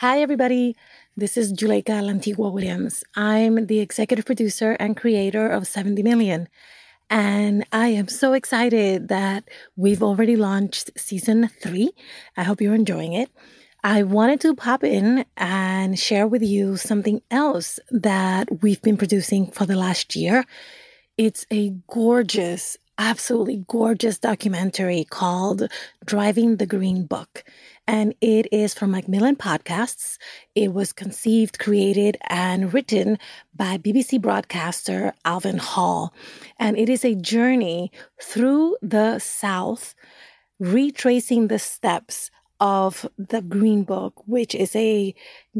[0.00, 0.76] Hi, everybody.
[1.16, 3.02] This is Juleyka Lantigua Williams.
[3.14, 6.48] I'm the executive producer and creator of 70 Million.
[7.08, 11.92] And I am so excited that we've already launched season three.
[12.36, 13.30] I hope you're enjoying it.
[13.82, 19.50] I wanted to pop in and share with you something else that we've been producing
[19.50, 20.44] for the last year.
[21.16, 25.68] It's a gorgeous, absolutely gorgeous documentary called
[26.04, 27.44] Driving the Green Book
[27.86, 30.18] and it is from Macmillan Podcasts.
[30.54, 33.18] It was conceived, created, and written
[33.54, 36.12] by BBC broadcaster Alvin Hall.
[36.58, 39.94] And it is a journey through the South,
[40.58, 45.14] retracing the steps of the Green Book, which is a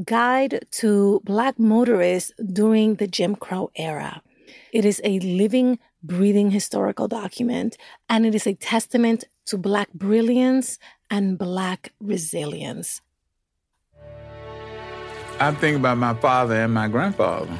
[0.04, 4.22] guide to Black motorists during the Jim Crow era.
[4.72, 7.76] It is a living, breathing historical document,
[8.08, 10.78] and it is a testament to Black brilliance
[11.10, 13.00] and Black resilience.
[15.38, 17.58] I think about my father and my grandfather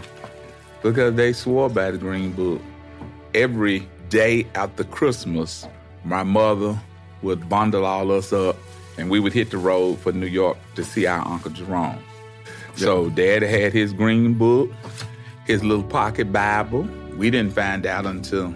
[0.82, 2.62] because they swore by the Green Book.
[3.34, 5.66] Every day after Christmas,
[6.04, 6.78] my mother
[7.22, 8.56] would bundle all us up
[8.96, 11.98] and we would hit the road for New York to see our Uncle Jerome.
[12.76, 14.70] So Daddy had his Green Book,
[15.46, 16.82] his little pocket Bible.
[17.16, 18.54] We didn't find out until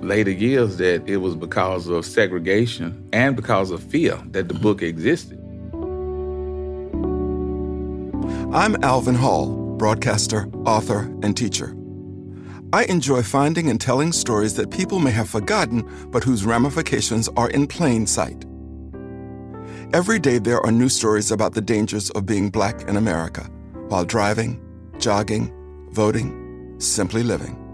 [0.00, 4.82] later years that it was because of segregation and because of fear that the book
[4.82, 5.38] existed.
[8.52, 11.74] I'm Alvin Hall, broadcaster, author, and teacher.
[12.72, 17.50] I enjoy finding and telling stories that people may have forgotten, but whose ramifications are
[17.50, 18.44] in plain sight.
[19.94, 23.50] Every day, there are new stories about the dangers of being black in America
[23.88, 24.60] while driving,
[24.98, 25.50] jogging,
[25.92, 27.64] voting, simply living.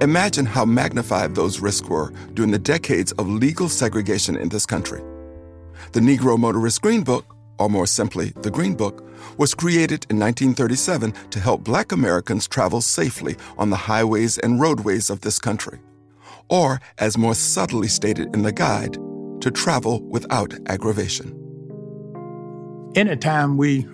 [0.00, 5.02] Imagine how magnified those risks were during the decades of legal segregation in this country.
[5.92, 9.04] The Negro Motorist Green Book, or more simply, the Green Book,
[9.36, 15.10] was created in 1937 to help black Americans travel safely on the highways and roadways
[15.10, 15.78] of this country.
[16.48, 18.94] Or, as more subtly stated in the guide,
[19.40, 21.36] to travel without aggravation.
[22.96, 23.86] Anytime we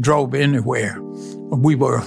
[0.00, 2.02] drove anywhere, we were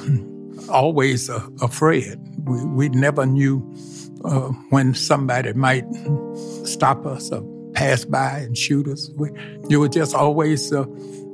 [0.70, 2.20] always uh, afraid.
[2.46, 3.64] We, we never knew
[4.24, 5.86] uh, when somebody might
[6.66, 7.44] stop us or
[7.74, 9.10] pass by and shoot us.
[9.16, 9.30] We,
[9.70, 10.86] you were just always uh,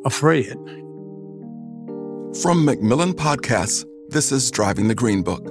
[0.05, 0.53] afraid.
[2.41, 5.45] From Macmillan Podcasts, this is Driving the Green Book.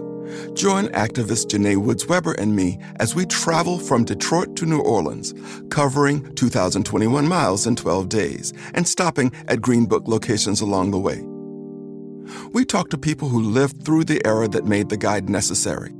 [0.54, 5.34] Join activist Janée Woods Weber and me as we travel from Detroit to New Orleans,
[5.70, 11.24] covering 2,021 miles in 12 days and stopping at Green Book locations along the way
[12.52, 15.92] we talk to people who lived through the era that made the guide necessary,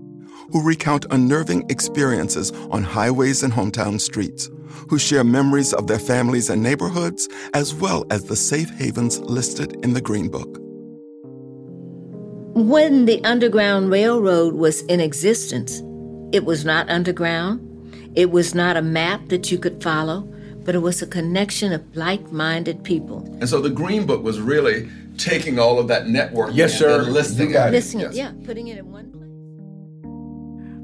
[0.52, 4.50] who recount unnerving experiences on highways and hometown streets,
[4.88, 9.72] who share memories of their families and neighborhoods, as well as the safe havens listed
[9.84, 10.58] in the Green Book.
[12.54, 15.82] When the Underground Railroad was in existence,
[16.32, 17.66] it was not underground.
[18.16, 20.22] It was not a map that you could follow,
[20.64, 23.24] but it was a connection of like minded people.
[23.40, 24.88] And so the Green Book was really
[25.20, 27.02] taking all of that network yes, sir.
[27.02, 27.70] and listing it.
[27.70, 29.20] Listing it, yeah, putting it in one place.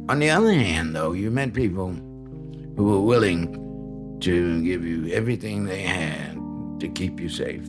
[0.08, 1.90] On the other hand, though, you met people
[2.76, 6.38] who were willing to give you everything they had
[6.80, 7.68] to keep you safe.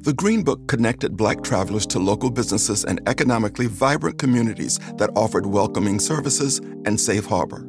[0.00, 5.46] The Green Book connected black travelers to local businesses and economically vibrant communities that offered
[5.46, 7.66] welcoming services and safe harbor.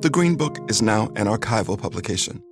[0.00, 2.42] The Green Book is now an archival publication.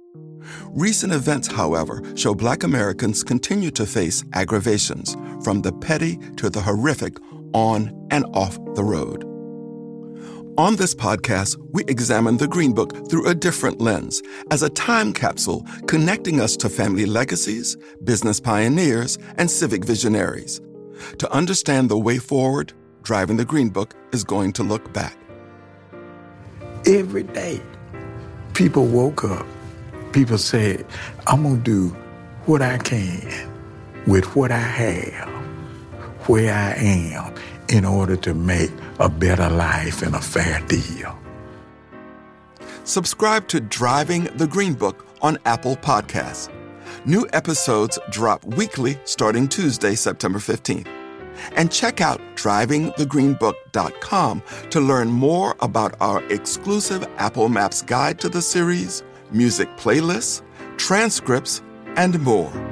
[0.71, 6.61] Recent events, however, show black Americans continue to face aggravations, from the petty to the
[6.61, 7.17] horrific,
[7.53, 9.25] on and off the road.
[10.59, 15.13] On this podcast, we examine the Green Book through a different lens, as a time
[15.13, 20.61] capsule connecting us to family legacies, business pioneers, and civic visionaries.
[21.19, 25.17] To understand the way forward, driving the Green Book is going to look back.
[26.87, 27.63] Every day,
[28.53, 29.47] people woke up
[30.13, 30.87] people said,
[31.27, 31.89] I'm going to do
[32.47, 33.51] what I can
[34.07, 35.29] with what I have,
[36.29, 37.35] where I am,
[37.69, 41.17] in order to make a better life and a fair deal.
[42.85, 46.49] Subscribe to Driving the Green Book on Apple Podcasts.
[47.05, 50.89] New episodes drop weekly starting Tuesday, September 15th.
[51.53, 58.43] And check out drivingthegreenbook.com to learn more about our exclusive Apple Maps guide to the
[58.43, 60.43] series music playlists,
[60.77, 61.63] transcripts,
[61.97, 62.70] and more.